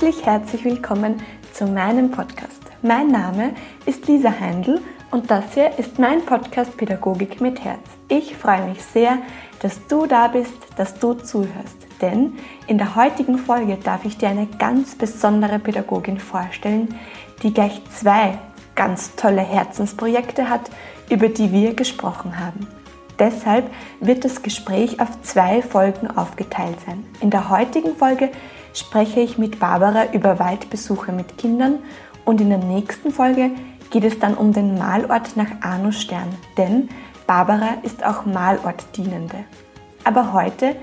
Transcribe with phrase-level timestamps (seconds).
[0.00, 1.20] Herzlich, herzlich willkommen
[1.52, 2.62] zu meinem Podcast.
[2.82, 3.50] Mein Name
[3.84, 7.80] ist Lisa Heindl und das hier ist mein Podcast Pädagogik mit Herz.
[8.06, 9.18] Ich freue mich sehr,
[9.58, 12.34] dass du da bist, dass du zuhörst, denn
[12.68, 16.94] in der heutigen Folge darf ich dir eine ganz besondere Pädagogin vorstellen,
[17.42, 18.38] die gleich zwei
[18.76, 20.70] ganz tolle Herzensprojekte hat,
[21.10, 22.68] über die wir gesprochen haben.
[23.18, 27.04] Deshalb wird das Gespräch auf zwei Folgen aufgeteilt sein.
[27.20, 28.30] In der heutigen Folge
[28.78, 31.78] spreche ich mit Barbara über Waldbesuche mit Kindern
[32.24, 33.50] und in der nächsten Folge
[33.90, 36.88] geht es dann um den Malort nach Arno Stern, denn
[37.26, 39.44] Barbara ist auch Malortdienende.
[40.04, 40.76] Aber heute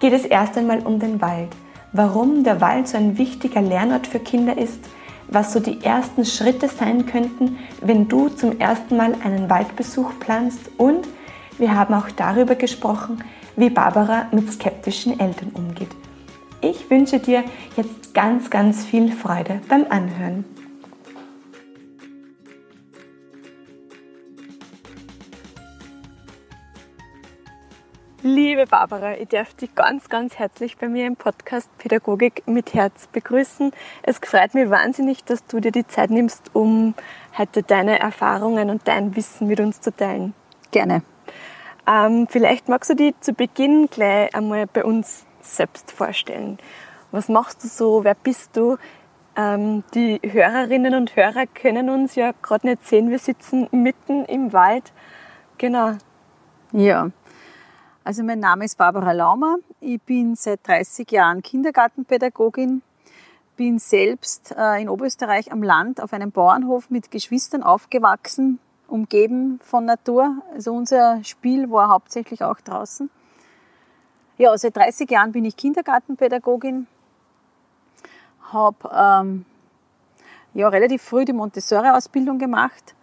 [0.00, 1.50] geht es erst einmal um den Wald,
[1.92, 4.80] warum der Wald so ein wichtiger Lernort für Kinder ist,
[5.28, 10.70] was so die ersten Schritte sein könnten, wenn du zum ersten Mal einen Waldbesuch planst
[10.76, 11.06] und
[11.58, 13.22] wir haben auch darüber gesprochen,
[13.56, 15.90] wie Barbara mit skeptischen Eltern umgeht.
[16.64, 17.44] Ich wünsche dir
[17.76, 20.46] jetzt ganz, ganz viel Freude beim Anhören.
[28.22, 33.08] Liebe Barbara, ich darf dich ganz, ganz herzlich bei mir im Podcast Pädagogik mit Herz
[33.08, 33.72] begrüßen.
[34.02, 36.94] Es freut mich wahnsinnig, dass du dir die Zeit nimmst, um
[37.36, 40.32] heute deine Erfahrungen und dein Wissen mit uns zu teilen.
[40.70, 41.02] Gerne.
[41.86, 46.58] Ähm, vielleicht magst du dich zu Beginn gleich einmal bei uns selbst vorstellen.
[47.10, 48.04] Was machst du so?
[48.04, 48.76] Wer bist du?
[49.36, 53.10] Ähm, die Hörerinnen und Hörer können uns ja gerade nicht sehen.
[53.10, 54.92] Wir sitzen mitten im Wald.
[55.58, 55.92] Genau.
[56.72, 57.10] Ja.
[58.04, 59.56] Also mein Name ist Barbara Laumer.
[59.80, 62.82] Ich bin seit 30 Jahren Kindergartenpädagogin.
[63.56, 69.84] Bin selbst äh, in Oberösterreich am Land auf einem Bauernhof mit Geschwistern aufgewachsen, umgeben von
[69.84, 70.42] Natur.
[70.52, 73.08] Also unser Spiel war hauptsächlich auch draußen.
[74.36, 76.88] Ja, seit 30 Jahren bin ich Kindergartenpädagogin,
[78.52, 79.44] habe ähm,
[80.54, 82.96] ja, relativ früh die Montessori-Ausbildung gemacht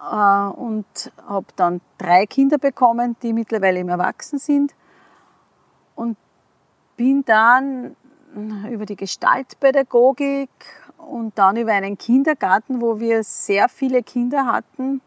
[0.00, 0.86] äh, und
[1.26, 4.72] habe dann drei Kinder bekommen, die mittlerweile im Erwachsen sind.
[5.96, 6.16] Und
[6.96, 7.96] bin dann
[8.70, 10.50] über die Gestaltpädagogik
[10.96, 15.00] und dann über einen Kindergarten, wo wir sehr viele Kinder hatten,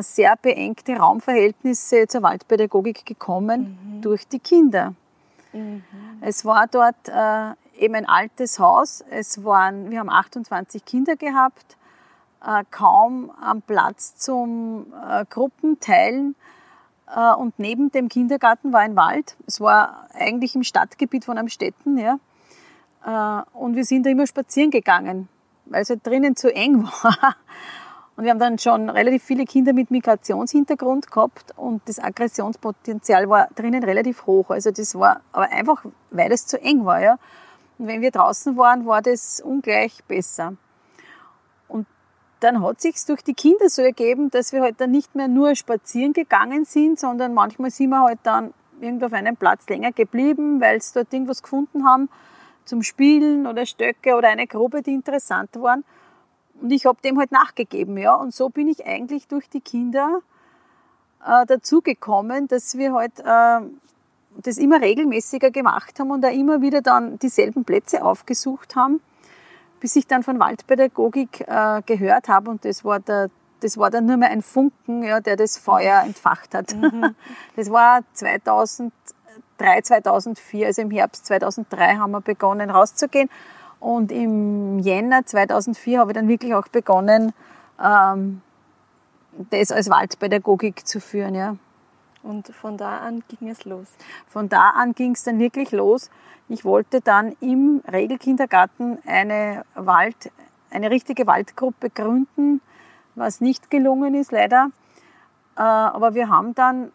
[0.00, 4.02] sehr beengte Raumverhältnisse zur Waldpädagogik gekommen mhm.
[4.02, 4.94] durch die Kinder.
[5.52, 5.82] Mhm.
[6.20, 9.04] Es war dort äh, eben ein altes Haus.
[9.10, 11.76] Es waren, wir haben 28 Kinder gehabt,
[12.44, 16.36] äh, kaum am Platz zum äh, Gruppenteilen.
[17.14, 19.36] Äh, und neben dem Kindergarten war ein Wald.
[19.46, 21.98] Es war eigentlich im Stadtgebiet von Amstetten.
[21.98, 22.18] Ja.
[23.04, 25.28] Äh, und wir sind da immer spazieren gegangen,
[25.66, 27.36] weil es halt drinnen zu eng war.
[28.20, 33.48] Und wir haben dann schon relativ viele Kinder mit Migrationshintergrund gehabt und das Aggressionspotenzial war
[33.54, 34.50] drinnen relativ hoch.
[34.50, 37.00] Also das war aber einfach, weil es zu eng war.
[37.00, 37.16] Ja.
[37.78, 40.52] Und wenn wir draußen waren, war das ungleich besser.
[41.66, 41.86] Und
[42.40, 45.54] dann hat sich's durch die Kinder so ergeben, dass wir halt dann nicht mehr nur
[45.54, 50.60] spazieren gegangen sind, sondern manchmal sind wir halt dann irgendwo auf einem Platz länger geblieben,
[50.60, 52.10] weil sie dort irgendwas gefunden haben
[52.66, 55.84] zum Spielen oder Stöcke oder eine Gruppe, die interessant waren.
[56.60, 58.14] Und ich habe dem halt nachgegeben, ja.
[58.14, 60.20] Und so bin ich eigentlich durch die Kinder
[61.24, 63.60] äh, dazu gekommen, dass wir halt äh,
[64.42, 69.00] das immer regelmäßiger gemacht haben und da immer wieder dann dieselben Plätze aufgesucht haben,
[69.80, 73.30] bis ich dann von Waldpädagogik äh, gehört habe und das war der
[73.62, 76.74] das war dann nur mehr ein Funken, ja, der das Feuer entfacht hat.
[76.74, 77.14] Mhm.
[77.56, 78.92] Das war 2003,
[79.82, 83.28] 2004, also im Herbst 2003 haben wir begonnen rauszugehen
[83.80, 87.32] und im Jänner 2004 habe ich dann wirklich auch begonnen,
[87.82, 88.42] ähm,
[89.50, 91.34] das als Waldpädagogik zu führen.
[91.34, 91.56] Ja.
[92.22, 93.88] Und von da an ging es los?
[94.28, 96.10] Von da an ging es dann wirklich los.
[96.48, 100.30] Ich wollte dann im Regelkindergarten eine Wald,
[100.70, 102.60] eine richtige Waldgruppe gründen,
[103.14, 104.70] was nicht gelungen ist leider.
[105.56, 106.92] Äh, aber wir haben dann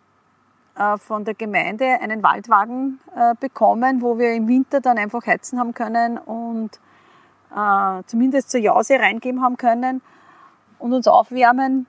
[0.97, 5.73] von der Gemeinde einen Waldwagen äh, bekommen, wo wir im Winter dann einfach heizen haben
[5.73, 6.79] können und
[7.55, 10.01] äh, zumindest zur Jause reingeben haben können
[10.79, 11.85] und uns aufwärmen.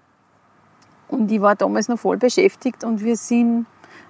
[1.08, 3.66] Und ich war damals noch voll beschäftigt und wir sind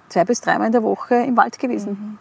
[0.09, 1.89] zwei bis dreimal in der Woche im Wald gewesen.
[1.89, 2.19] Mhm.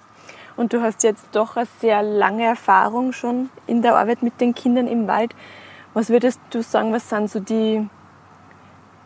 [0.56, 4.55] Und du hast jetzt doch eine sehr lange Erfahrung schon in der Arbeit mit den
[4.55, 5.35] Kindern im Wald.
[5.93, 7.88] Was würdest du sagen, was sind so die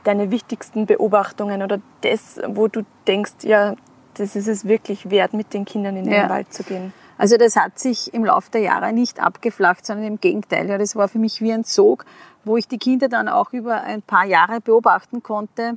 [0.04, 3.74] deine wichtigsten Beobachtungen oder das, wo du denkst, ja,
[4.14, 6.92] das ist es wirklich wert, mit den Kindern in den Wald zu gehen?
[7.20, 10.68] Also das hat sich im Laufe der Jahre nicht abgeflacht, sondern im Gegenteil.
[10.70, 12.06] Ja, das war für mich wie ein Sog,
[12.44, 15.76] wo ich die Kinder dann auch über ein paar Jahre beobachten konnte,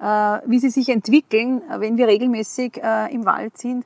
[0.00, 3.84] äh, wie sie sich entwickeln, wenn wir regelmäßig äh, im Wald sind.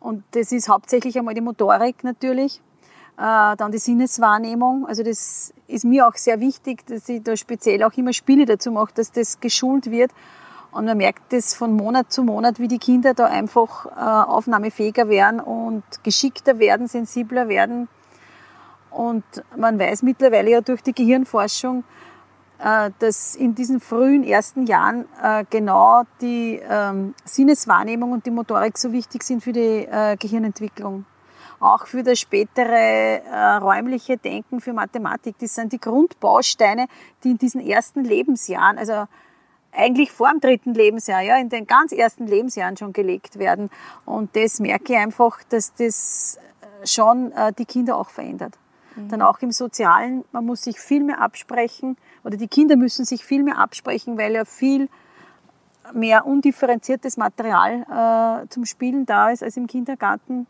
[0.00, 2.60] Und das ist hauptsächlich einmal die Motorik natürlich.
[3.18, 4.86] Äh, dann die Sinneswahrnehmung.
[4.86, 8.70] Also das ist mir auch sehr wichtig, dass ich da speziell auch immer Spiele dazu
[8.70, 10.12] mache, dass das geschult wird.
[10.70, 15.08] Und man merkt das von Monat zu Monat, wie die Kinder da einfach äh, aufnahmefähiger
[15.08, 17.88] werden und geschickter werden, sensibler werden.
[18.92, 19.24] Und
[19.56, 21.82] man weiß mittlerweile ja durch die Gehirnforschung,
[22.60, 25.06] äh, dass in diesen frühen ersten Jahren
[25.50, 29.88] genau die ähm, Sinneswahrnehmung und die Motorik so wichtig sind für die
[30.20, 31.04] Gehirnentwicklung
[31.60, 35.36] auch für das spätere äh, räumliche Denken, für Mathematik.
[35.40, 36.86] Das sind die Grundbausteine,
[37.24, 39.06] die in diesen ersten Lebensjahren, also
[39.72, 43.70] eigentlich vor dem dritten Lebensjahr, ja, in den ganz ersten Lebensjahren schon gelegt werden.
[44.04, 48.54] Und das merke ich einfach, dass das äh, schon äh, die Kinder auch verändert.
[48.96, 49.08] Mhm.
[49.08, 53.24] Dann auch im Sozialen, man muss sich viel mehr absprechen oder die Kinder müssen sich
[53.24, 54.88] viel mehr absprechen, weil ja viel
[55.94, 60.46] mehr undifferenziertes Material äh, zum Spielen da ist als im Kindergarten.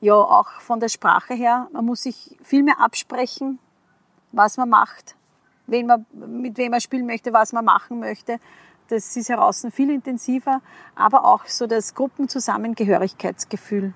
[0.00, 3.58] Ja auch von der Sprache her, man muss sich viel mehr absprechen,
[4.32, 5.16] was man macht,
[5.66, 8.38] wen man, mit wem man spielen möchte, was man machen möchte.
[8.88, 10.60] Das ist heraus viel intensiver,
[10.94, 13.94] aber auch so das Gruppenzusammengehörigkeitsgefühl.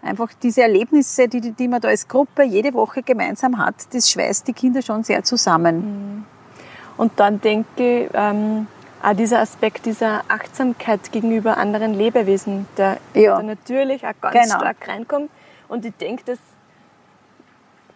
[0.00, 4.46] Einfach diese Erlebnisse, die, die man da als Gruppe jede Woche gemeinsam hat, das schweißt
[4.46, 5.76] die Kinder schon sehr zusammen.
[5.76, 6.24] Mhm.
[6.96, 8.66] Und dann denke ich, ähm,
[9.04, 13.36] auch dieser Aspekt dieser Achtsamkeit gegenüber anderen Lebewesen, der, ja.
[13.36, 14.60] der natürlich auch ganz genau.
[14.60, 15.30] stark reinkommt.
[15.68, 16.38] Und ich denke, das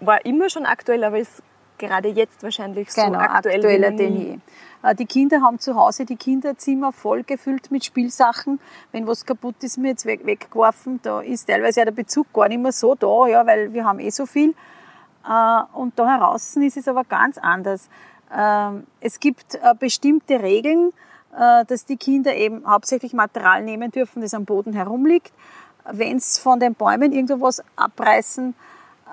[0.00, 1.42] war immer schon aktuell, aber ist
[1.78, 4.38] gerade jetzt wahrscheinlich so genau, aktuell aktueller denn je.
[4.82, 8.60] Äh, die Kinder haben zu Hause die Kinderzimmer voll gefüllt mit Spielsachen.
[8.92, 11.00] Wenn was kaputt ist, mir jetzt weg, weggeworfen.
[11.02, 14.00] Da ist teilweise ja der Bezug gar nicht mehr so da, ja, weil wir haben
[14.00, 14.54] eh so viel.
[15.26, 17.88] Äh, und da heraus ist es aber ganz anders.
[18.34, 20.92] Ähm, es gibt äh, bestimmte Regeln,
[21.36, 25.32] äh, dass die Kinder eben hauptsächlich Material nehmen dürfen, das am Boden herumliegt.
[25.90, 28.54] Wenn es von den Bäumen irgendwo was abreißen,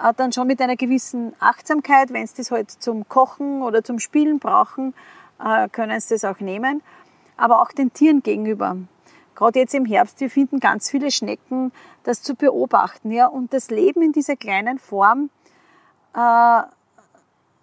[0.03, 2.11] äh, dann schon mit einer gewissen Achtsamkeit.
[2.11, 4.93] Wenn sie das halt zum Kochen oder zum Spielen brauchen,
[5.73, 6.81] können sie das auch nehmen.
[7.35, 8.77] Aber auch den Tieren gegenüber.
[9.35, 11.73] Gerade jetzt im Herbst, wir finden ganz viele Schnecken,
[12.03, 13.11] das zu beobachten.
[13.11, 15.29] Ja, und das Leben in dieser kleinen Form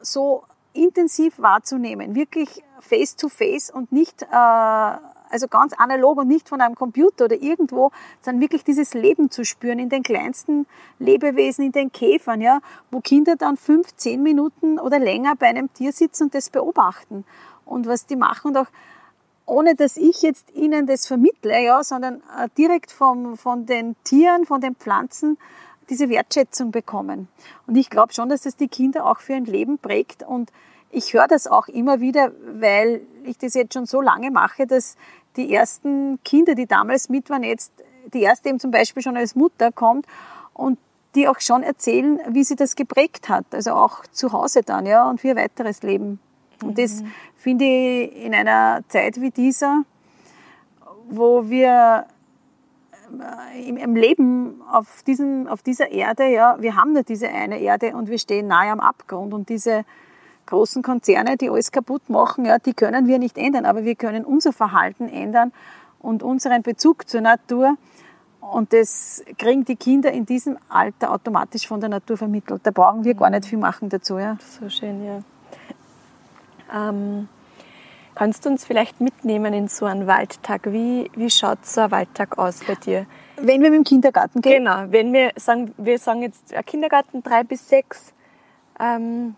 [0.02, 0.44] so
[0.74, 6.60] intensiv wahrzunehmen, wirklich face to face und nicht, äh, also ganz analog und nicht von
[6.60, 7.90] einem Computer oder irgendwo,
[8.20, 10.66] sondern wirklich dieses Leben zu spüren in den kleinsten
[10.98, 12.60] Lebewesen, in den Käfern, ja,
[12.90, 17.24] wo Kinder dann fünf, zehn Minuten oder länger bei einem Tier sitzen und das beobachten
[17.64, 18.68] und was die machen und auch
[19.44, 24.46] ohne dass ich jetzt ihnen das vermittle, ja, sondern äh, direkt vom, von den Tieren,
[24.46, 25.36] von den Pflanzen
[25.92, 27.28] diese Wertschätzung bekommen.
[27.66, 30.22] Und ich glaube schon, dass das die Kinder auch für ein Leben prägt.
[30.22, 30.50] Und
[30.90, 34.96] ich höre das auch immer wieder, weil ich das jetzt schon so lange mache, dass
[35.36, 37.72] die ersten Kinder, die damals mit waren, jetzt
[38.14, 40.06] die erste eben zum Beispiel schon als Mutter kommt
[40.54, 40.78] und
[41.14, 43.44] die auch schon erzählen, wie sie das geprägt hat.
[43.50, 46.20] Also auch zu Hause dann, ja, und für ihr weiteres Leben.
[46.62, 47.12] Und das mhm.
[47.36, 49.82] finde ich in einer Zeit wie dieser,
[51.10, 52.06] wo wir
[53.20, 57.94] äh, im, Leben auf, diesen, auf dieser Erde, ja, wir haben nur diese eine Erde
[57.94, 59.84] und wir stehen nahe am Abgrund und diese
[60.46, 64.24] großen Konzerne, die alles kaputt machen, ja, die können wir nicht ändern, aber wir können
[64.24, 65.52] unser Verhalten ändern
[66.00, 67.76] und unseren Bezug zur Natur.
[68.40, 72.60] Und das kriegen die Kinder in diesem Alter automatisch von der Natur vermittelt.
[72.64, 74.18] Da brauchen wir gar nicht viel machen dazu.
[74.18, 74.36] Ja.
[74.40, 75.20] So schön, ja.
[76.74, 77.28] Ähm,
[78.14, 80.70] Kannst du uns vielleicht mitnehmen in so einen Waldtag?
[80.72, 83.06] Wie, wie schaut so ein Waldtag aus bei dir?
[83.36, 84.64] Wenn wir mit dem Kindergarten gehen?
[84.64, 88.12] Genau, wenn wir sagen, wir sagen jetzt Kindergarten drei bis sechs.
[88.78, 89.36] Ähm,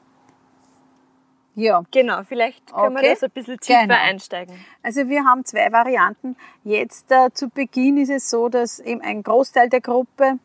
[1.55, 1.85] ja.
[1.93, 3.05] Genau, vielleicht können okay.
[3.05, 3.95] wir da so ein bisschen tiefer genau.
[3.95, 4.57] einsteigen.
[4.83, 6.37] Also wir haben zwei Varianten.
[6.65, 10.41] Jetzt äh, zu Beginn ist es so, dass eben ein Großteil der Gruppe,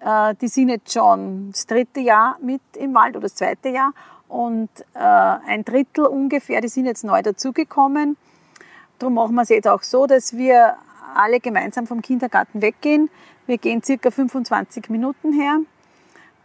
[0.00, 3.92] äh, die sind jetzt schon das dritte Jahr mit im Wald oder das zweite Jahr
[4.28, 8.16] und äh, ein Drittel ungefähr, die sind jetzt neu dazugekommen.
[8.98, 10.76] Darum machen wir es jetzt auch so, dass wir
[11.14, 13.10] alle gemeinsam vom Kindergarten weggehen.
[13.46, 15.60] Wir gehen circa 25 Minuten her,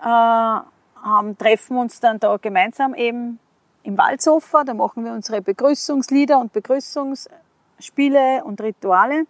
[0.02, 3.40] äh, haben, treffen uns dann da gemeinsam eben
[3.84, 4.64] im Waldsofa.
[4.64, 9.26] Da machen wir unsere Begrüßungslieder und Begrüßungsspiele und Rituale.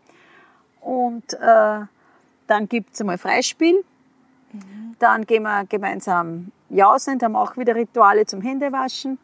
[0.82, 1.82] Und äh,
[2.48, 3.84] dann gibt's einmal Freispiel.
[4.52, 4.96] Mhm.
[4.98, 9.18] Dann gehen wir gemeinsam jausen, haben auch wieder Rituale zum Händewaschen.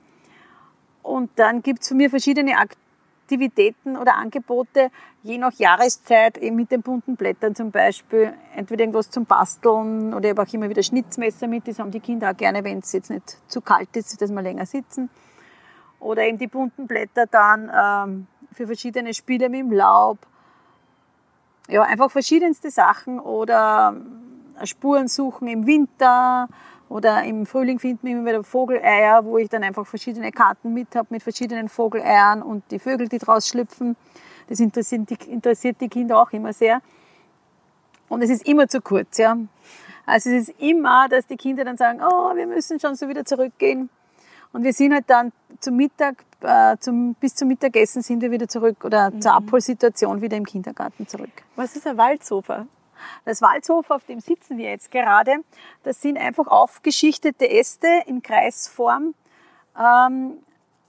[1.04, 4.90] Und dann gibt's von mir verschiedene Aktivitäten oder Angebote,
[5.24, 8.34] je nach Jahreszeit, eben mit den bunten Blättern zum Beispiel.
[8.56, 12.00] Entweder irgendwas zum Basteln oder ich habe auch immer wieder Schnitzmesser mit, das haben die
[12.00, 15.10] Kinder auch gerne, wenn es jetzt nicht zu kalt ist, dass wir länger sitzen.
[16.00, 20.20] Oder eben die bunten Blätter dann ähm, für verschiedene Spiele mit dem Laub.
[21.68, 23.96] Ja, einfach verschiedenste Sachen oder
[24.64, 26.48] Spuren suchen im Winter
[26.90, 30.96] oder im Frühling finden wir immer wieder Vogeleier, wo ich dann einfach verschiedene Karten mit
[30.96, 33.96] habe mit verschiedenen Vogeleiern und die Vögel, die draus schlüpfen.
[34.48, 36.82] Das interessiert die, interessiert die Kinder auch immer sehr.
[38.08, 39.38] Und es ist immer zu kurz, ja.
[40.06, 43.26] Also es ist immer, dass die Kinder dann sagen, oh, wir müssen schon so wieder
[43.26, 43.90] zurückgehen.
[44.54, 48.48] Und wir sind halt dann zum Mittag, äh, zum, bis zum Mittagessen sind wir wieder
[48.48, 49.22] zurück oder mhm.
[49.22, 51.32] zur Abholsituation wieder im Kindergarten zurück.
[51.56, 52.68] Was ist ein Waldsofa?
[53.26, 55.38] Das Waldsofa, auf dem sitzen wir jetzt gerade,
[55.84, 59.14] das sind einfach aufgeschichtete Äste in Kreisform,
[59.78, 60.38] ähm,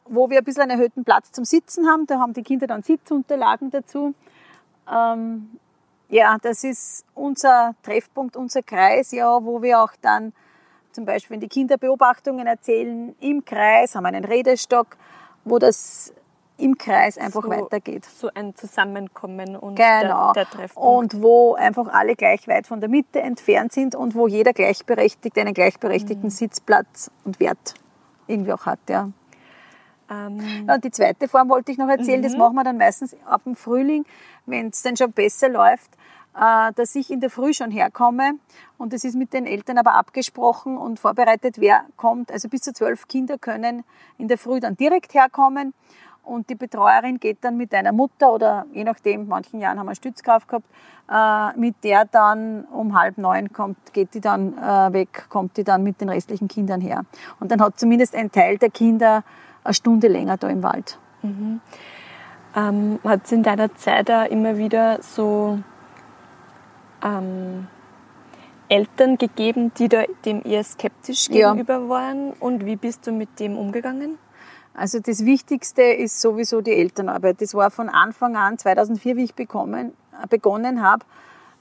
[0.05, 2.07] wo wir ein bisschen einen erhöhten Platz zum Sitzen haben.
[2.07, 4.15] Da haben die Kinder dann Sitzunterlagen dazu.
[4.91, 5.59] Ähm,
[6.09, 10.33] ja, das ist unser Treffpunkt, unser Kreis, ja, wo wir auch dann
[10.93, 14.97] zum Beispiel, wenn die Kinder Beobachtungen erzählen, im Kreis haben wir einen Redestock,
[15.45, 16.15] wo das
[16.59, 18.05] im Kreis einfach so, weitergeht.
[18.05, 20.33] So ein Zusammenkommen und genau.
[20.33, 21.15] der, der Treffpunkt.
[21.15, 25.39] Und wo einfach alle gleich weit von der Mitte entfernt sind und wo jeder gleichberechtigt
[25.39, 26.31] einen gleichberechtigten mhm.
[26.31, 27.75] Sitzplatz und Wert
[28.27, 28.81] irgendwie auch hat.
[28.89, 29.11] Ja.
[30.11, 30.67] Ähm.
[30.67, 32.25] Ja, und die zweite Form wollte ich noch erzählen, mhm.
[32.25, 34.05] das machen wir dann meistens ab dem Frühling,
[34.47, 35.91] wenn es dann schon besser läuft,
[36.37, 38.33] äh, dass ich in der Früh schon herkomme
[38.79, 42.31] und das ist mit den Eltern aber abgesprochen und vorbereitet, wer kommt.
[42.31, 43.85] Also bis zu zwölf Kinder können
[44.19, 45.75] in der Früh dann direkt herkommen
[46.27, 49.87] und die Betreuerin geht dann mit einer Mutter oder je nachdem, in manchen Jahren haben
[49.87, 50.67] wir Stützkraft gehabt,
[51.11, 55.65] äh, mit der dann um halb neun kommt, geht die dann äh, weg, kommt die
[55.65, 57.05] dann mit den restlichen Kindern her.
[57.39, 59.23] Und dann hat zumindest ein Teil der Kinder
[59.63, 60.99] eine Stunde länger da im Wald.
[61.23, 61.61] Mhm.
[62.55, 65.59] Ähm, hat es in deiner Zeit da immer wieder so
[67.05, 67.69] ähm,
[68.69, 71.89] Eltern gegeben, die da dem eher skeptisch gegenüber ja.
[71.89, 72.33] waren?
[72.33, 74.19] Und wie bist du mit dem umgegangen?
[74.77, 77.41] Also das Wichtigste ist sowieso die Elternarbeit.
[77.41, 79.93] Das war von Anfang an, 2004, wie ich bekommen,
[80.29, 81.05] begonnen habe.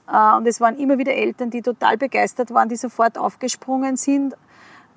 [0.06, 4.34] Äh, und es waren immer wieder Eltern, die total begeistert waren, die sofort aufgesprungen sind.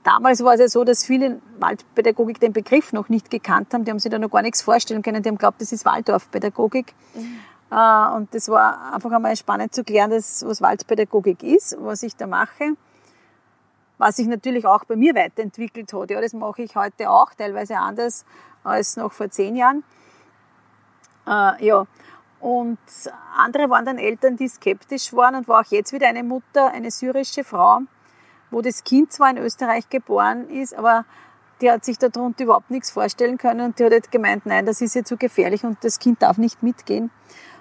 [0.04, 3.86] Damals war es ja so, dass viele Waldpädagogik den Begriff noch nicht gekannt haben.
[3.86, 5.24] Die haben sich da noch gar nichts vorstellen können.
[5.24, 6.94] Die haben geglaubt, das ist Waldorfpädagogik.
[7.16, 7.40] Mhm.
[8.16, 12.26] Und das war einfach einmal spannend zu klären, dass, was Waldpädagogik ist, was ich da
[12.26, 12.76] mache.
[14.00, 16.10] Was sich natürlich auch bei mir weiterentwickelt hat.
[16.10, 18.26] Ja, das mache ich heute auch, teilweise anders
[18.64, 19.84] als noch vor zehn Jahren.
[21.28, 21.86] Äh, ja.
[22.40, 22.80] Und
[23.38, 26.90] andere waren dann Eltern, die skeptisch waren und war auch jetzt wieder eine Mutter, eine
[26.90, 27.82] syrische Frau,
[28.50, 31.06] wo das Kind zwar in Österreich geboren ist, aber
[31.62, 34.80] die hat sich darunter überhaupt nichts vorstellen können und die hat halt gemeint, nein, das
[34.82, 37.12] ist ihr zu gefährlich und das Kind darf nicht mitgehen.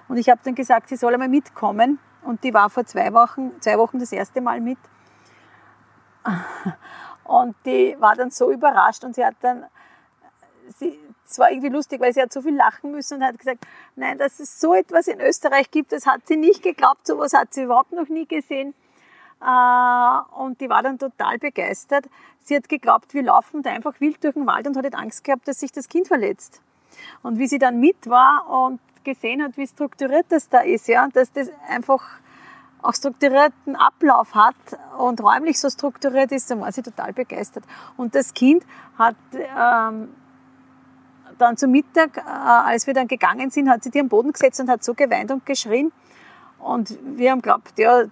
[0.09, 1.99] Und ich habe dann gesagt, sie soll einmal mitkommen.
[2.21, 4.77] Und die war vor zwei Wochen, zwei Wochen das erste Mal mit.
[7.23, 9.63] Und die war dann so überrascht und sie hat dann,
[10.79, 13.67] sie, es war irgendwie lustig, weil sie hat so viel lachen müssen und hat gesagt,
[13.95, 17.53] nein, dass es so etwas in Österreich gibt, das hat sie nicht geglaubt, sowas hat
[17.53, 18.73] sie überhaupt noch nie gesehen.
[19.41, 22.09] Äh, und die war dann total begeistert.
[22.41, 25.47] Sie hat geglaubt, wir laufen da einfach wild durch den Wald und hat Angst gehabt,
[25.47, 26.63] dass sich das Kind verletzt.
[27.21, 31.07] Und wie sie dann mit war und gesehen hat, wie strukturiert das da ist, ja,
[31.13, 32.03] dass das einfach
[32.81, 34.55] auch strukturierten Ablauf hat
[34.97, 37.63] und räumlich so strukturiert ist, dann war sie total begeistert.
[37.97, 38.63] Und das Kind
[38.97, 40.09] hat ähm,
[41.37, 44.59] dann zum Mittag, äh, als wir dann gegangen sind, hat sie die am Boden gesetzt
[44.59, 45.91] und hat so geweint und geschrien.
[46.59, 48.03] Und wir haben geglaubt, ja,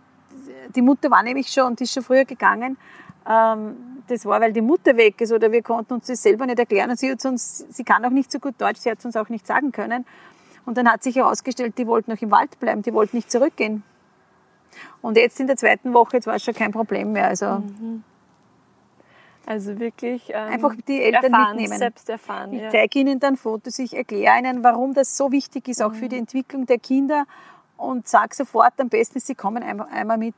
[0.75, 2.77] die Mutter war nämlich schon und ist schon früher gegangen.
[3.27, 6.59] Ähm, das war, weil die Mutter weg ist oder wir konnten uns das selber nicht
[6.59, 9.05] erklären und sie hat uns, sie kann auch nicht so gut Deutsch, sie hat es
[9.05, 10.05] uns auch nicht sagen können.
[10.65, 13.83] Und dann hat sich herausgestellt, die wollten noch im Wald bleiben, die wollten nicht zurückgehen.
[15.01, 17.27] Und jetzt in der zweiten Woche, jetzt war es schon kein Problem mehr.
[17.27, 18.03] Also, mhm.
[19.45, 21.77] also wirklich ähm, einfach die Eltern erfahren, mitnehmen.
[21.77, 22.53] Selbst erfahren.
[22.53, 22.69] Ich ja.
[22.69, 25.95] zeige ihnen dann Fotos, ich erkläre ihnen, warum das so wichtig ist, auch mhm.
[25.95, 27.25] für die Entwicklung der Kinder
[27.77, 30.35] und sage sofort, am besten sie kommen einmal mit.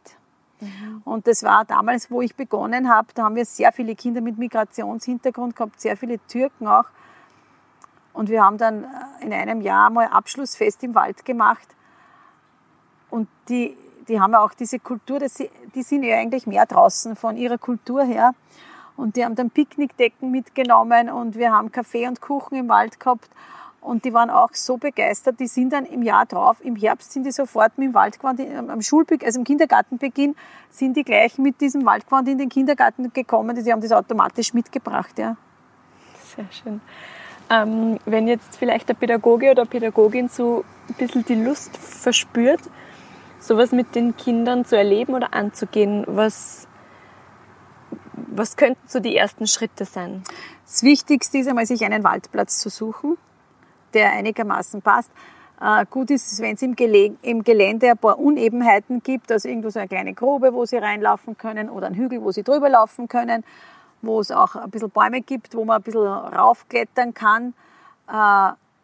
[0.60, 1.02] Mhm.
[1.06, 4.38] Und das war damals, wo ich begonnen habe, da haben wir sehr viele Kinder mit
[4.38, 6.86] Migrationshintergrund gehabt, sehr viele Türken auch.
[8.14, 11.68] Und wir haben dann äh, in einem Jahr mal Abschlussfest im Wald gemacht.
[13.10, 13.78] Und die,
[14.10, 17.58] die haben ja auch diese Kultur, sie, die sind ja eigentlich mehr draußen von ihrer
[17.58, 18.34] Kultur her.
[18.98, 23.30] Und die haben dann Picknickdecken mitgenommen und wir haben Kaffee und Kuchen im Wald gehabt.
[23.80, 27.26] Und die waren auch so begeistert, die sind dann im Jahr drauf, im Herbst sind
[27.26, 30.36] die sofort mit dem Wald gewandt, am Schulbeginn, also im Kindergartenbeginn,
[30.70, 35.18] sind die gleich mit diesem Waldgewand in den Kindergarten gekommen, die haben das automatisch mitgebracht,
[35.18, 35.38] ja.
[36.36, 36.82] Sehr schön.
[37.50, 42.60] Ähm, wenn jetzt vielleicht der Pädagoge oder Pädagogin so ein bisschen die Lust verspürt,
[43.40, 46.68] sowas mit den Kindern zu erleben oder anzugehen, was,
[48.14, 50.24] was könnten so die ersten Schritte sein?
[50.66, 53.18] Das Wichtigste ist einmal, sich einen Waldplatz zu suchen,
[53.94, 55.12] der einigermaßen passt.
[55.62, 56.76] Äh, gut ist es, wenn es im,
[57.44, 61.70] Gelände ein paar Unebenheiten gibt, also irgendwo so eine kleine Grube, wo sie reinlaufen können
[61.70, 63.44] oder ein Hügel, wo sie drüber laufen können,
[64.02, 67.54] wo es auch ein bisschen Bäume gibt, wo man ein bisschen raufklettern kann.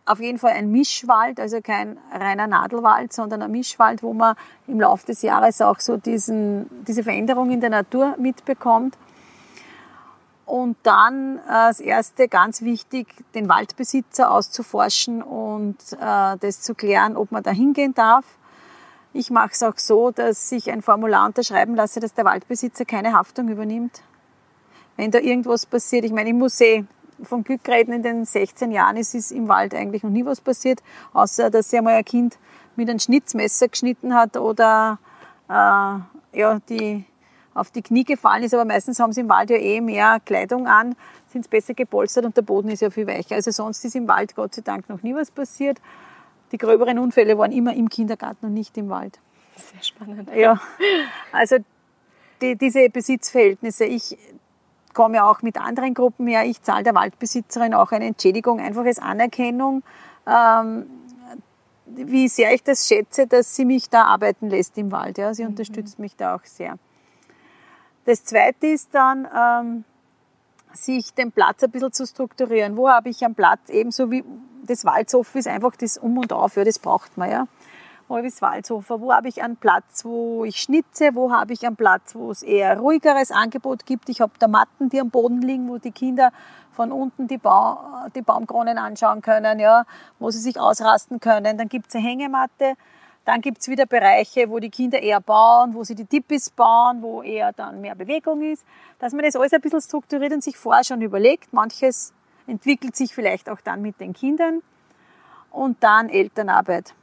[0.07, 4.35] Auf jeden Fall ein Mischwald, also kein reiner Nadelwald, sondern ein Mischwald, wo man
[4.67, 8.95] im Laufe des Jahres auch so diesen, diese Veränderung in der Natur mitbekommt.
[10.45, 17.17] Und dann äh, das erste ganz wichtig, den Waldbesitzer auszuforschen und äh, das zu klären,
[17.17, 18.25] ob man da hingehen darf.
[19.11, 23.13] Ich mache es auch so, dass ich ein Formular unterschreiben lasse, dass der Waldbesitzer keine
[23.13, 24.03] Haftung übernimmt.
[24.97, 26.85] Wenn da irgendwas passiert, ich meine, ich muss eh
[27.23, 30.41] von Glück reden, in den 16 Jahren ist es im Wald eigentlich noch nie was
[30.41, 30.81] passiert,
[31.13, 32.37] außer dass sich einmal ein Kind
[32.75, 34.99] mit einem Schnitzmesser geschnitten hat oder
[35.47, 37.05] äh, ja, die
[37.53, 40.67] auf die Knie gefallen ist, aber meistens haben sie im Wald ja eh mehr Kleidung
[40.67, 40.95] an,
[41.29, 43.35] sind besser gepolstert und der Boden ist ja viel weicher.
[43.35, 45.79] Also sonst ist im Wald Gott sei Dank noch nie was passiert.
[46.51, 49.19] Die gröberen Unfälle waren immer im Kindergarten und nicht im Wald.
[49.55, 50.29] Sehr spannend.
[50.35, 50.59] Ja,
[51.31, 51.57] also
[52.41, 53.85] die, diese Besitzverhältnisse.
[53.85, 54.17] Ich
[54.95, 56.45] komme auch mit anderen Gruppen her.
[56.45, 59.83] Ich zahle der Waldbesitzerin auch eine Entschädigung, einfach als Anerkennung,
[60.25, 60.87] ähm,
[61.85, 65.19] wie sehr ich das schätze, dass sie mich da arbeiten lässt im Wald.
[65.19, 65.49] Ja, sie mhm.
[65.49, 66.79] unterstützt mich da auch sehr.
[68.05, 69.83] Das Zweite ist dann, ähm,
[70.73, 72.75] sich den Platz ein bisschen zu strukturieren.
[72.75, 73.69] Wo habe ich einen Platz?
[73.69, 74.23] Ebenso wie
[74.63, 77.47] das Waldshof ist einfach das Um und Auf, ja, das braucht man, ja.
[78.09, 82.31] Waldshofer, wo habe ich einen Platz, wo ich schnitze, wo habe ich einen Platz, wo
[82.31, 84.09] es eher ruhigeres Angebot gibt.
[84.09, 86.31] Ich habe da Matten, die am Boden liegen, wo die Kinder
[86.71, 89.85] von unten die, ba die Baumkronen anschauen können, ja,
[90.19, 91.57] wo sie sich ausrasten können.
[91.57, 92.75] Dann gibt es eine Hängematte,
[93.23, 97.23] dann gibt's wieder Bereiche, wo die Kinder eher bauen, wo sie die Tippis bauen, wo
[97.23, 98.65] eher dann mehr Bewegung ist.
[98.99, 101.51] Dass man das alles ein bisschen strukturiert und sich vorher schon überlegt.
[101.53, 102.13] Manches
[102.45, 104.61] entwickelt sich vielleicht auch dann mit den Kindern.
[105.49, 106.93] Und dann Elternarbeit.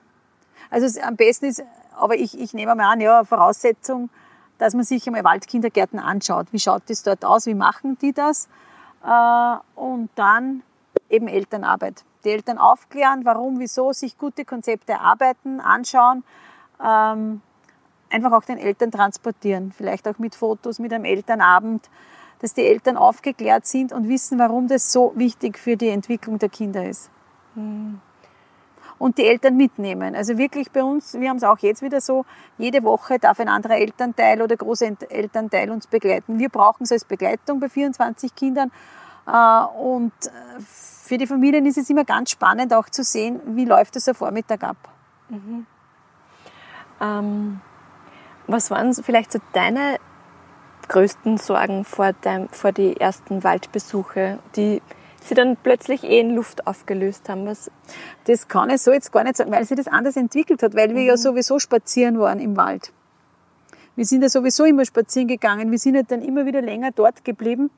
[0.73, 1.63] Also am besten ist,
[1.95, 4.09] aber ich, ich nehme mal an, ja, Voraussetzung,
[4.57, 6.47] dass man sich einmal Waldkindergärten anschaut.
[6.51, 7.45] Wie schaut das dort aus?
[7.45, 8.49] Wie machen die das?
[9.05, 10.63] Äh, und dann
[11.11, 16.25] eben Elternarbeit die Eltern aufklären, warum, wieso, sich gute Konzepte erarbeiten, anschauen,
[16.83, 17.43] ähm,
[18.09, 21.91] einfach auch den Eltern transportieren, vielleicht auch mit Fotos, mit einem Elternabend,
[22.39, 26.49] dass die Eltern aufgeklärt sind und wissen, warum das so wichtig für die Entwicklung der
[26.49, 27.11] Kinder ist.
[27.57, 28.01] Mhm.
[28.99, 30.15] Und die Eltern mitnehmen.
[30.15, 32.25] Also wirklich bei uns, wir haben es auch jetzt wieder so,
[32.59, 36.39] jede Woche darf ein anderer Elternteil oder Großelternteil uns begleiten.
[36.39, 38.71] Wir brauchen es als Begleitung bei 24 Kindern.
[39.27, 40.13] Äh, und
[40.65, 44.15] für die Familien ist es immer ganz spannend auch zu sehen, wie läuft es am
[44.15, 44.77] Vormittag ab.
[45.29, 45.67] Mhm.
[47.01, 47.61] Ähm,
[48.47, 49.99] was waren vielleicht so deine
[50.89, 54.83] größten Sorgen vor, dein, vor die ersten Waldbesuche, die
[55.29, 57.47] sie dann plötzlich eh in Luft aufgelöst haben?
[57.47, 57.71] Was
[58.25, 60.91] das kann ich so jetzt gar nicht sagen, weil sich das anders entwickelt hat, weil
[60.91, 61.09] wir mhm.
[61.09, 62.93] ja sowieso spazieren waren im Wald.
[63.95, 65.71] Wir sind ja sowieso immer spazieren gegangen.
[65.71, 67.71] Wir sind ja dann immer wieder länger dort geblieben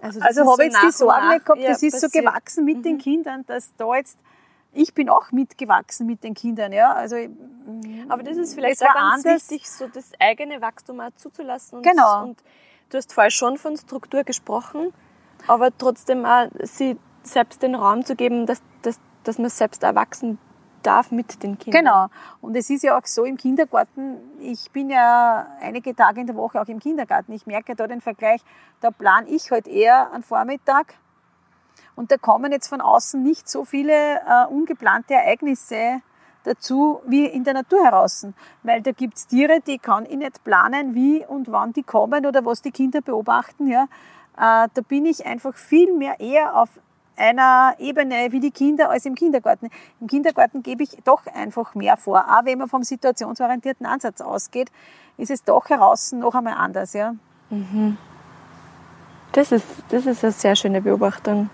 [0.00, 2.12] also, also habe so jetzt die Sorge nicht gehabt, das ist passiert.
[2.12, 2.82] so gewachsen mit mhm.
[2.82, 4.18] den Kindern, dass da jetzt
[4.72, 6.92] ich bin auch mitgewachsen mit den Kindern, ja.
[6.92, 8.04] Also, mhm.
[8.10, 9.50] aber das ist vielleicht auch ganz anders.
[9.50, 11.78] wichtig, so das eigene Wachstum auch zuzulassen.
[11.78, 12.24] Und, genau.
[12.24, 12.38] Und
[12.90, 14.92] du hast vorher schon von Struktur gesprochen,
[15.46, 20.38] aber trotzdem auch sie selbst den Raum zu geben, dass, dass, dass man selbst erwachsen
[20.82, 21.84] darf mit den Kindern.
[21.84, 22.06] Genau.
[22.40, 26.36] Und es ist ja auch so im Kindergarten, ich bin ja einige Tage in der
[26.36, 27.32] Woche auch im Kindergarten.
[27.32, 28.40] Ich merke da den Vergleich,
[28.80, 30.94] da plane ich halt eher einen Vormittag
[31.96, 36.02] und da kommen jetzt von außen nicht so viele äh, ungeplante Ereignisse
[36.44, 38.26] dazu wie in der Natur heraus.
[38.62, 42.44] Weil da gibt's Tiere, die kann ich nicht planen, wie und wann die kommen oder
[42.44, 43.66] was die Kinder beobachten.
[43.66, 43.86] Ja.
[44.36, 46.68] Äh, da bin ich einfach viel mehr eher auf
[47.16, 49.70] einer Ebene wie die Kinder als im Kindergarten.
[50.00, 52.26] Im Kindergarten gebe ich doch einfach mehr vor.
[52.28, 54.70] Auch wenn man vom situationsorientierten Ansatz ausgeht,
[55.16, 56.92] ist es doch heraus noch einmal anders.
[56.92, 57.14] Ja.
[57.50, 57.96] Mhm.
[59.32, 61.50] Das, ist, das ist eine sehr schöne Beobachtung.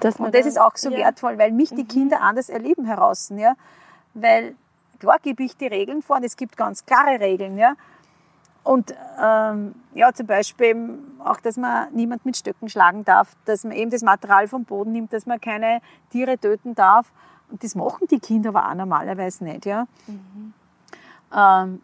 [0.00, 0.98] Dass und das ist auch so ja.
[0.98, 1.88] wertvoll, weil mich die mhm.
[1.88, 3.30] Kinder anders erleben heraus.
[3.34, 3.54] Ja.
[4.14, 4.54] Weil
[4.98, 7.58] klar gebe ich die Regeln vor und es gibt ganz klare Regeln.
[7.58, 7.74] Ja.
[8.66, 13.72] Und ähm, ja, zum Beispiel auch, dass man niemand mit Stöcken schlagen darf, dass man
[13.72, 17.12] eben das Material vom Boden nimmt, dass man keine Tiere töten darf.
[17.48, 19.66] Und das machen die Kinder aber auch normalerweise nicht.
[19.66, 20.52] Ja, mhm.
[21.32, 21.82] ähm,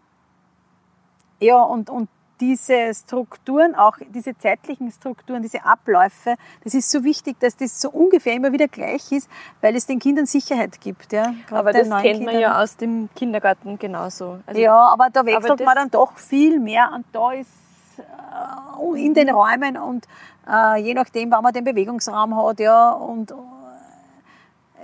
[1.38, 2.09] ja und, und
[2.42, 7.88] diese Strukturen, auch diese zeitlichen Strukturen, diese Abläufe, das ist so wichtig, dass das so
[7.88, 11.12] ungefähr immer wieder gleich ist, weil es den Kindern Sicherheit gibt.
[11.12, 11.35] Ja?
[11.52, 12.24] aber das kennt Kindern.
[12.24, 14.40] man ja aus dem Kindergarten genauso.
[14.44, 17.48] Also ja, aber da wechselt aber man dann doch viel mehr und da ist
[17.98, 20.09] äh, in den Räumen und
[20.50, 23.35] äh, je nachdem, wann man den Bewegungsraum hat, ja, und äh,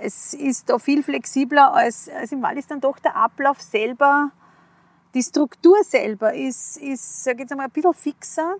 [0.01, 4.31] es ist da viel flexibler als, als im Wald ist dann doch der Ablauf selber,
[5.13, 8.55] die Struktur selber ist, ist sag ich jetzt einmal, ein bisschen fixer.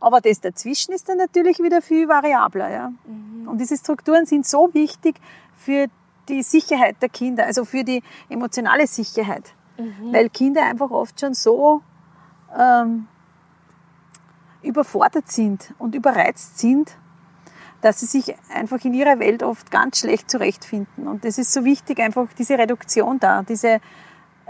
[0.00, 2.70] Aber das dazwischen ist dann natürlich wieder viel variabler.
[2.70, 2.92] Ja?
[3.06, 3.48] Mhm.
[3.48, 5.16] Und diese Strukturen sind so wichtig
[5.56, 5.86] für
[6.28, 9.54] die Sicherheit der Kinder, also für die emotionale Sicherheit.
[9.76, 10.12] Mhm.
[10.12, 11.82] Weil Kinder einfach oft schon so
[12.56, 13.08] ähm,
[14.62, 16.96] überfordert sind und überreizt sind,
[17.80, 21.06] dass sie sich einfach in ihrer Welt oft ganz schlecht zurechtfinden.
[21.06, 23.80] Und das ist so wichtig, einfach diese Reduktion da, diese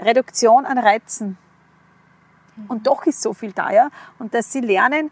[0.00, 1.38] Reduktion an Reizen.
[2.66, 3.90] Und doch ist so viel da, ja.
[4.18, 5.10] Und dass sie lernen,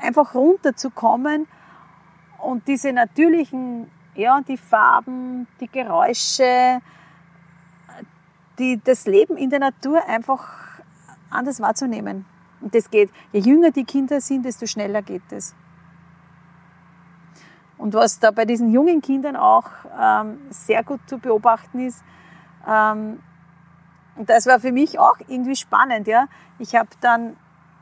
[0.00, 1.46] einfach runterzukommen
[2.38, 6.80] und diese natürlichen, ja, die Farben, die Geräusche,
[8.58, 10.44] die, das Leben in der Natur einfach
[11.30, 12.26] anders wahrzunehmen.
[12.60, 15.54] Und das geht, je jünger die Kinder sind, desto schneller geht es.
[17.76, 22.02] Und was da bei diesen jungen Kindern auch ähm, sehr gut zu beobachten ist,
[22.66, 23.20] ähm,
[24.18, 26.26] und das war für mich auch irgendwie spannend, ja.
[26.58, 27.36] Ich habe dann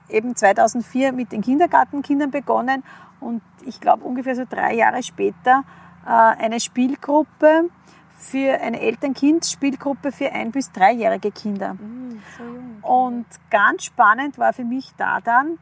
[0.08, 2.84] eben 2004 mit den Kindergartenkindern begonnen
[3.20, 5.64] und ich glaube ungefähr so drei Jahre später
[6.04, 7.70] äh, eine Spielgruppe
[8.18, 11.74] für eine Eltern-Kind-Spielgruppe für ein- bis dreijährige Kinder.
[11.74, 12.88] Mm, so.
[12.88, 15.58] Und ganz spannend war für mich da dann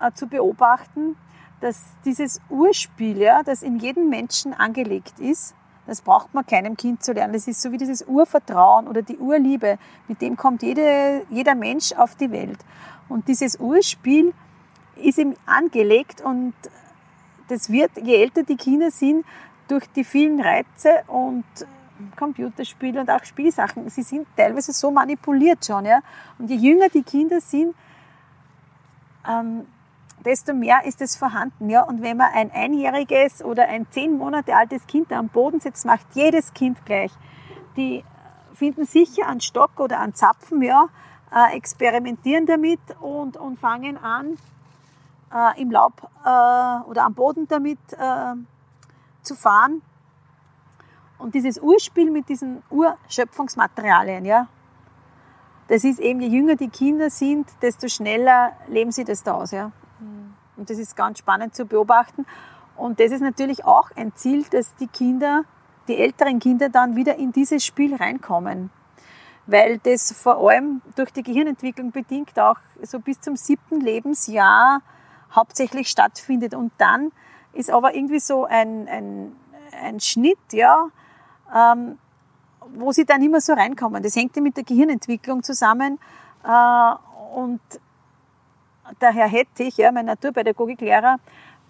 [0.00, 1.16] äh, zu beobachten,
[1.60, 5.55] dass dieses Urspiel, ja, das in jedem Menschen angelegt ist,
[5.86, 7.32] das braucht man keinem Kind zu lernen.
[7.32, 9.78] Das ist so wie dieses Urvertrauen oder die Urliebe.
[10.08, 12.58] Mit dem kommt jede, jeder Mensch auf die Welt.
[13.08, 14.34] Und dieses Urspiel
[14.96, 16.54] ist ihm angelegt und
[17.48, 19.24] das wird, je älter die Kinder sind,
[19.68, 21.44] durch die vielen Reize und
[22.16, 25.86] Computerspiele und auch Spielsachen, sie sind teilweise so manipuliert schon.
[25.86, 26.00] Ja?
[26.38, 27.74] Und je jünger die Kinder sind,
[29.28, 29.66] ähm,
[30.26, 31.70] desto mehr ist es vorhanden.
[31.70, 31.82] Ja?
[31.82, 36.06] Und wenn man ein einjähriges oder ein zehn Monate altes Kind am Boden setzt, macht
[36.14, 37.12] jedes Kind gleich.
[37.76, 38.04] Die
[38.52, 40.88] finden sicher an Stock oder an Zapfen, ja,
[41.32, 44.36] äh, experimentieren damit und, und fangen an,
[45.32, 45.92] äh, im Laub
[46.24, 48.34] äh, oder am Boden damit äh,
[49.22, 49.82] zu fahren.
[51.18, 54.48] Und dieses Urspiel mit diesen Urschöpfungsmaterialien, ja,
[55.68, 59.50] das ist eben, je jünger die Kinder sind, desto schneller leben sie das da aus.
[59.50, 59.72] Ja.
[60.56, 62.26] Und das ist ganz spannend zu beobachten.
[62.76, 65.44] Und das ist natürlich auch ein Ziel, dass die Kinder,
[65.88, 68.70] die älteren Kinder dann wieder in dieses Spiel reinkommen.
[69.46, 74.80] Weil das vor allem durch die Gehirnentwicklung bedingt auch so bis zum siebten Lebensjahr
[75.34, 76.54] hauptsächlich stattfindet.
[76.54, 77.12] Und dann
[77.52, 79.36] ist aber irgendwie so ein, ein,
[79.82, 80.88] ein Schnitt, ja,
[81.54, 81.98] ähm,
[82.74, 84.02] wo sie dann immer so reinkommen.
[84.02, 85.98] Das hängt ja mit der Gehirnentwicklung zusammen.
[86.44, 86.94] Äh,
[87.34, 87.60] und
[89.00, 91.18] der Herr Hettich, ja, mein Naturpädagogiklehrer,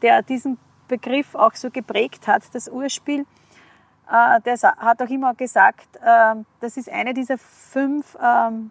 [0.03, 3.27] der diesen Begriff auch so geprägt hat, das Urspiel,
[4.11, 8.71] äh, der hat auch immer gesagt, äh, das ist eine dieser fünf ähm,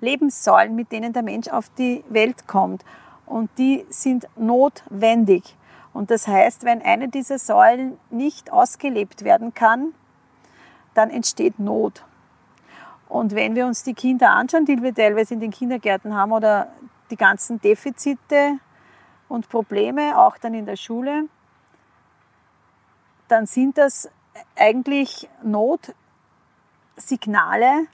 [0.00, 2.84] Lebenssäulen, mit denen der Mensch auf die Welt kommt.
[3.26, 5.56] Und die sind notwendig.
[5.92, 9.94] Und das heißt, wenn eine dieser Säulen nicht ausgelebt werden kann,
[10.94, 12.04] dann entsteht Not.
[13.08, 16.68] Und wenn wir uns die Kinder anschauen, die wir teilweise in den Kindergärten haben oder
[17.10, 18.58] die ganzen Defizite
[19.28, 21.24] und Probleme, auch dann in der Schule,
[23.28, 24.10] dann sind das
[24.56, 27.86] eigentlich Notsignale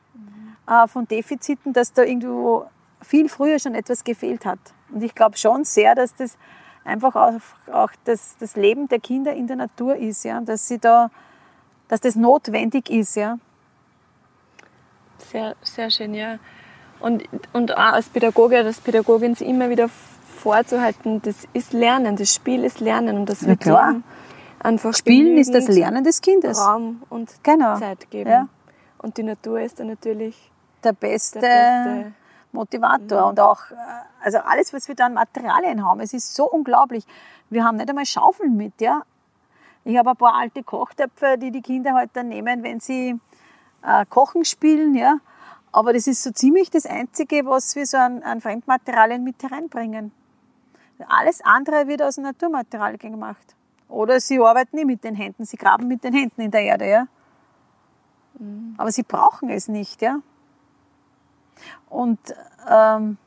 [0.66, 2.66] äh, von Defiziten, dass da irgendwo
[3.02, 4.60] viel früher schon etwas gefehlt hat.
[4.90, 6.38] Und ich glaube schon sehr, dass das
[6.84, 7.34] einfach auch,
[7.72, 11.10] auch das, das Leben der Kinder in der Natur ist, ja, dass sie da,
[11.88, 13.38] dass das notwendig ist, ja.
[15.18, 16.38] Sehr, sehr schön, ja.
[17.04, 22.16] Und, und auch als Pädagoge oder als Pädagogin sich immer wieder vorzuhalten, das ist Lernen,
[22.16, 23.96] das Spiel ist Lernen und das wird ja,
[24.58, 26.58] einfach Spielen ist das Lernen des Kindes.
[26.58, 27.76] Raum und genau.
[27.76, 28.30] Zeit geben.
[28.30, 28.48] Ja.
[28.96, 30.50] Und die Natur ist dann natürlich
[30.82, 31.48] der beste, der
[31.84, 32.12] beste
[32.52, 33.28] Motivator mhm.
[33.28, 33.74] und auch, äh,
[34.24, 37.04] also alles, was wir da an Materialien haben, es ist so unglaublich.
[37.50, 39.02] Wir haben nicht einmal Schaufeln mit, ja.
[39.84, 43.20] Ich habe ein paar alte Kochtöpfe, die die Kinder heute halt dann nehmen, wenn sie
[43.82, 45.18] äh, Kochen spielen, ja.
[45.74, 50.12] Aber das ist so ziemlich das Einzige, was wir so an, an Fremdmaterialien mit hereinbringen.
[51.08, 53.56] Alles andere wird aus Naturmaterial gemacht.
[53.88, 56.88] Oder sie arbeiten nicht mit den Händen, sie graben mit den Händen in der Erde,
[56.88, 57.08] ja.
[58.38, 58.76] Mhm.
[58.76, 60.20] Aber sie brauchen es nicht, ja.
[61.90, 62.20] Und
[62.70, 63.18] ähm,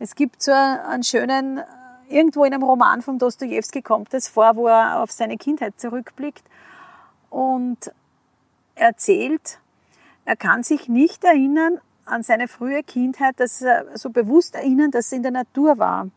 [0.00, 1.60] es gibt so einen schönen,
[2.08, 6.44] irgendwo in einem Roman von Dostoevsky kommt es vor, wo er auf seine Kindheit zurückblickt
[7.30, 7.92] und
[8.74, 9.60] erzählt,
[10.28, 15.10] er kann sich nicht erinnern an seine frühe Kindheit, dass er so bewusst erinnern, dass
[15.10, 16.10] er in der Natur war.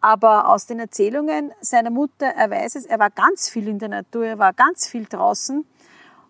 [0.00, 3.88] Aber aus den Erzählungen seiner Mutter, er weiß es, er war ganz viel in der
[3.88, 5.64] Natur, er war ganz viel draußen.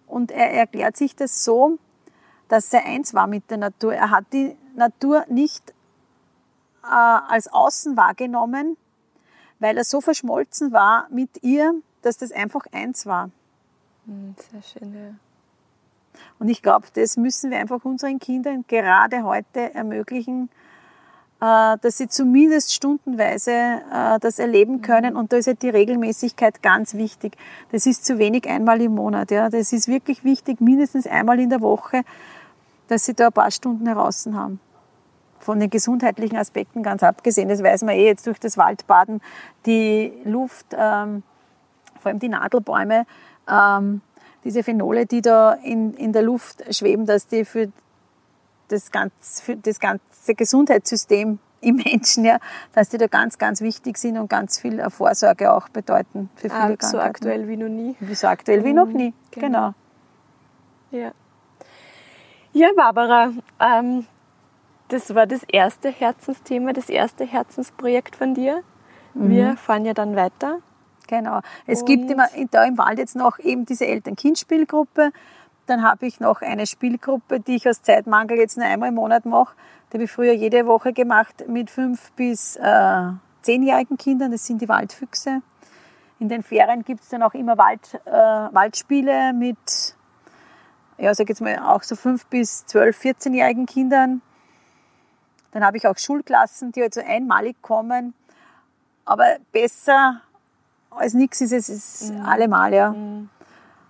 [0.06, 1.78] Und er erklärt sich das so,
[2.48, 3.94] dass er eins war mit der Natur.
[3.94, 5.70] Er hat die Natur nicht
[6.82, 8.76] äh, als Außen wahrgenommen,
[9.58, 13.30] weil er so verschmolzen war mit ihr, dass das einfach eins war.
[14.04, 15.25] Hm, sehr schön, ja.
[16.38, 20.50] Und ich glaube, das müssen wir einfach unseren Kindern gerade heute ermöglichen,
[21.40, 25.12] äh, dass sie zumindest stundenweise äh, das erleben können.
[25.12, 25.18] Mhm.
[25.20, 27.36] Und da ist ja die Regelmäßigkeit ganz wichtig.
[27.72, 29.30] Das ist zu wenig einmal im Monat.
[29.30, 29.50] Ja.
[29.50, 32.02] Das ist wirklich wichtig, mindestens einmal in der Woche,
[32.88, 34.60] dass sie da ein paar Stunden heraus haben.
[35.38, 37.48] Von den gesundheitlichen Aspekten ganz abgesehen.
[37.48, 39.20] Das weiß man eh jetzt durch das Waldbaden.
[39.66, 41.22] Die Luft, ähm,
[42.00, 43.06] vor allem die Nadelbäume,
[43.48, 44.00] ähm,
[44.46, 47.72] diese Phenole, die da in, in der Luft schweben, dass die für
[48.68, 52.38] das, ganz, für das ganze Gesundheitssystem im Menschen, ja,
[52.72, 56.76] dass die da ganz, ganz wichtig sind und ganz viel Vorsorge auch bedeuten für viele
[56.80, 57.96] ah, So aktuell wie noch nie.
[58.12, 59.74] So aktuell wie noch nie, genau.
[60.92, 61.04] genau.
[61.04, 61.12] Ja.
[62.52, 64.06] Ja, Barbara, ähm,
[64.88, 68.62] das war das erste Herzensthema, das erste Herzensprojekt von dir.
[69.14, 69.30] Mhm.
[69.30, 70.60] Wir fahren ja dann weiter.
[71.06, 71.40] Genau.
[71.66, 75.12] Es und gibt immer da im Wald jetzt noch eben diese Eltern-Kind-Spielgruppe.
[75.66, 79.24] Dann habe ich noch eine Spielgruppe, die ich aus Zeitmangel jetzt nur einmal im Monat
[79.24, 79.54] mache.
[79.90, 83.08] Die habe ich früher jede Woche gemacht mit fünf bis äh,
[83.42, 84.30] zehnjährigen Kindern.
[84.30, 85.42] Das sind die Waldfüchse.
[86.18, 89.96] In den Ferien gibt es dann auch immer Wald, äh, Waldspiele mit,
[90.98, 94.22] ja, sag jetzt mal, auch so fünf bis zwölf, 14-jährigen Kindern.
[95.52, 98.14] Dann habe ich auch Schulklassen, die also einmalig kommen.
[99.04, 100.22] Aber besser
[100.96, 102.22] als nichts ist es ist mhm.
[102.22, 102.92] allemal, ja.
[102.92, 103.28] Mhm.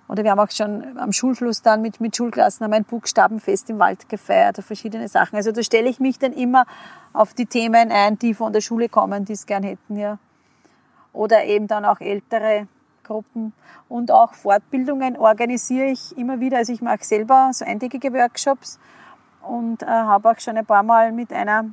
[0.09, 3.81] Oder wir haben auch schon am Schulschluss dann mit, mit Schulklassen haben ein Buchstabenfest im
[3.81, 5.37] Wald gefeiert, verschiedene Sachen.
[5.37, 6.65] Also da stelle ich mich dann immer
[7.13, 10.19] auf die Themen ein, die von der Schule kommen, die es gern hätten, ja.
[11.13, 12.69] Oder eben dann auch ältere
[13.03, 13.53] Gruppen.
[13.89, 16.59] Und auch Fortbildungen organisiere ich immer wieder.
[16.59, 18.79] Also ich mache selber so eintägige Workshops
[19.43, 21.67] und äh, habe auch schon ein paar Mal mit einer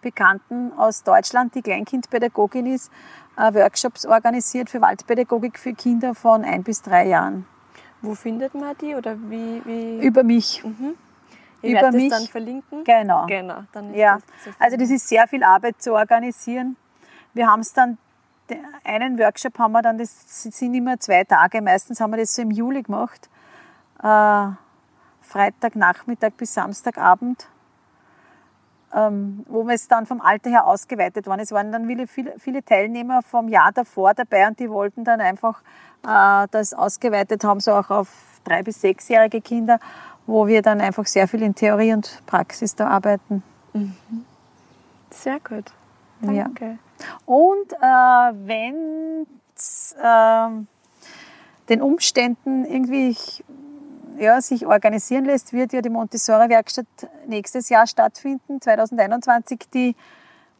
[0.00, 2.90] Bekannten aus Deutschland, die Kleinkindpädagogin ist,
[3.36, 7.46] äh, Workshops organisiert für Waldpädagogik für Kinder von ein bis drei Jahren.
[8.02, 9.62] Wo findet man die oder wie?
[9.64, 10.06] wie?
[10.06, 10.62] Über mich.
[10.64, 10.94] Mhm.
[11.62, 12.10] Ich Über mich.
[12.10, 12.84] dann verlinken.
[12.84, 13.26] Genau.
[13.26, 14.18] genau dann ja.
[14.44, 16.76] Das also das ist sehr viel Arbeit zu organisieren.
[17.34, 17.98] Wir haben es dann,
[18.82, 22.42] einen Workshop haben wir dann, das sind immer zwei Tage, meistens haben wir das so
[22.42, 23.28] im Juli gemacht.
[24.02, 24.46] Äh,
[25.20, 27.46] Freitagnachmittag bis Samstagabend
[28.94, 31.40] ähm, wo wir es dann vom Alter her ausgeweitet waren.
[31.40, 35.62] Es waren dann viele, viele Teilnehmer vom Jahr davor dabei und die wollten dann einfach
[36.06, 38.08] äh, das ausgeweitet haben, so auch auf
[38.44, 39.78] drei- bis sechsjährige Kinder,
[40.26, 43.42] wo wir dann einfach sehr viel in Theorie und Praxis da arbeiten.
[43.72, 43.94] Mhm.
[45.10, 45.72] Sehr gut.
[46.20, 46.64] Danke.
[46.64, 46.76] Ja.
[47.26, 49.26] Und äh, wenn
[50.02, 50.64] äh,
[51.68, 53.16] den Umständen irgendwie
[54.20, 56.86] ja, sich organisieren lässt, wird ja die Montessori-Werkstatt
[57.26, 59.96] nächstes Jahr stattfinden, 2021, die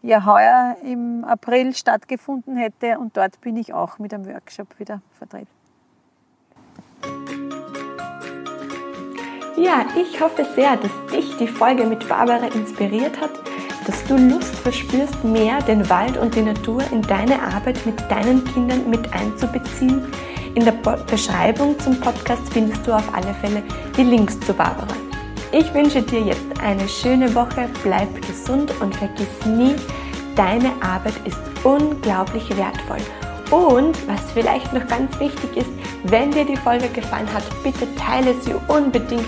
[0.02, 2.98] ja heuer im April stattgefunden hätte.
[2.98, 5.48] Und dort bin ich auch mit einem Workshop wieder vertreten.
[9.56, 13.32] Ja, ich hoffe sehr, dass dich die Folge mit Barbara inspiriert hat,
[13.86, 18.42] dass du Lust verspürst, mehr den Wald und die Natur in deine Arbeit mit deinen
[18.44, 20.06] Kindern mit einzubeziehen
[20.54, 23.62] in der Beschreibung zum Podcast findest du auf alle Fälle
[23.96, 24.94] die Links zu Barbara.
[25.52, 29.74] Ich wünsche dir jetzt eine schöne Woche, bleib gesund und vergiss nie,
[30.36, 32.98] deine Arbeit ist unglaublich wertvoll.
[33.50, 35.70] Und was vielleicht noch ganz wichtig ist,
[36.04, 39.26] wenn dir die Folge gefallen hat, bitte teile sie unbedingt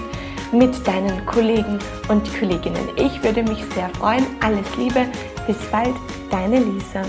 [0.52, 2.88] mit deinen Kollegen und Kolleginnen.
[2.96, 4.24] Ich würde mich sehr freuen.
[4.40, 5.06] Alles Liebe,
[5.46, 5.94] bis bald,
[6.30, 7.02] deine Lisa.